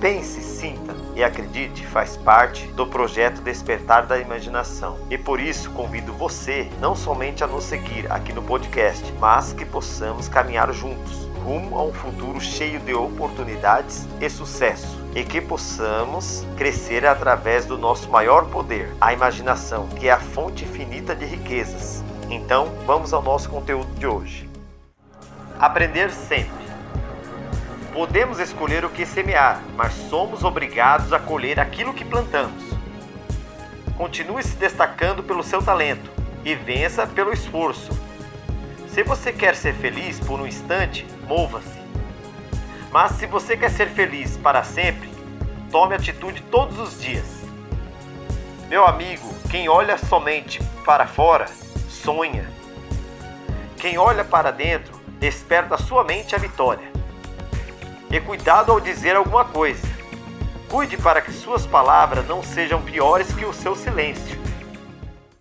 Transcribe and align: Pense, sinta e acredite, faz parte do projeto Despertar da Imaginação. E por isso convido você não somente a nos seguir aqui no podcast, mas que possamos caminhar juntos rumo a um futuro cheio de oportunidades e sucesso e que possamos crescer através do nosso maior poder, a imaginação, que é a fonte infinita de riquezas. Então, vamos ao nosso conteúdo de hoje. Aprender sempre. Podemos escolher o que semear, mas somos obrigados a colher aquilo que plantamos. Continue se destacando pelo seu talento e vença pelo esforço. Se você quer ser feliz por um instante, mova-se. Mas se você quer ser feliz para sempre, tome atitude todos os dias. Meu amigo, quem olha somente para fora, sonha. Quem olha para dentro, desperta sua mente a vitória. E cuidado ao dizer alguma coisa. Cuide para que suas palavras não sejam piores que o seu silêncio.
Pense, 0.00 0.40
sinta 0.40 0.96
e 1.14 1.22
acredite, 1.22 1.86
faz 1.86 2.16
parte 2.16 2.66
do 2.68 2.86
projeto 2.86 3.42
Despertar 3.42 4.06
da 4.06 4.18
Imaginação. 4.18 4.96
E 5.10 5.18
por 5.18 5.38
isso 5.38 5.70
convido 5.72 6.10
você 6.14 6.70
não 6.80 6.96
somente 6.96 7.44
a 7.44 7.46
nos 7.46 7.64
seguir 7.64 8.10
aqui 8.10 8.32
no 8.32 8.42
podcast, 8.42 9.12
mas 9.20 9.52
que 9.52 9.66
possamos 9.66 10.26
caminhar 10.26 10.72
juntos 10.72 11.28
rumo 11.44 11.76
a 11.78 11.82
um 11.84 11.92
futuro 11.92 12.40
cheio 12.40 12.80
de 12.80 12.94
oportunidades 12.94 14.06
e 14.20 14.30
sucesso 14.30 14.98
e 15.14 15.24
que 15.24 15.40
possamos 15.40 16.46
crescer 16.56 17.04
através 17.04 17.66
do 17.66 17.76
nosso 17.76 18.10
maior 18.10 18.46
poder, 18.46 18.94
a 19.00 19.12
imaginação, 19.12 19.88
que 19.88 20.08
é 20.08 20.12
a 20.12 20.20
fonte 20.20 20.64
infinita 20.64 21.14
de 21.14 21.26
riquezas. 21.26 22.02
Então, 22.30 22.68
vamos 22.86 23.12
ao 23.12 23.22
nosso 23.22 23.50
conteúdo 23.50 23.92
de 23.98 24.06
hoje. 24.06 24.48
Aprender 25.58 26.10
sempre. 26.10 26.59
Podemos 27.92 28.38
escolher 28.38 28.84
o 28.84 28.90
que 28.90 29.04
semear, 29.04 29.60
mas 29.76 29.92
somos 30.08 30.44
obrigados 30.44 31.12
a 31.12 31.18
colher 31.18 31.58
aquilo 31.58 31.92
que 31.92 32.04
plantamos. 32.04 32.62
Continue 33.96 34.42
se 34.44 34.56
destacando 34.56 35.24
pelo 35.24 35.42
seu 35.42 35.60
talento 35.60 36.08
e 36.44 36.54
vença 36.54 37.04
pelo 37.06 37.32
esforço. 37.32 37.90
Se 38.88 39.02
você 39.02 39.32
quer 39.32 39.56
ser 39.56 39.74
feliz 39.74 40.20
por 40.20 40.40
um 40.40 40.46
instante, 40.46 41.04
mova-se. 41.26 41.80
Mas 42.92 43.12
se 43.12 43.26
você 43.26 43.56
quer 43.56 43.70
ser 43.70 43.88
feliz 43.88 44.36
para 44.36 44.62
sempre, 44.62 45.10
tome 45.70 45.94
atitude 45.94 46.42
todos 46.42 46.78
os 46.78 47.00
dias. 47.00 47.42
Meu 48.68 48.86
amigo, 48.86 49.28
quem 49.50 49.68
olha 49.68 49.98
somente 49.98 50.62
para 50.84 51.08
fora, 51.08 51.46
sonha. 51.88 52.48
Quem 53.76 53.98
olha 53.98 54.24
para 54.24 54.52
dentro, 54.52 54.92
desperta 55.18 55.76
sua 55.76 56.04
mente 56.04 56.36
a 56.36 56.38
vitória. 56.38 56.99
E 58.10 58.20
cuidado 58.20 58.72
ao 58.72 58.80
dizer 58.80 59.14
alguma 59.14 59.44
coisa. 59.44 59.86
Cuide 60.68 60.96
para 60.96 61.20
que 61.20 61.32
suas 61.32 61.64
palavras 61.64 62.26
não 62.26 62.42
sejam 62.42 62.82
piores 62.82 63.32
que 63.32 63.44
o 63.44 63.52
seu 63.52 63.76
silêncio. 63.76 64.39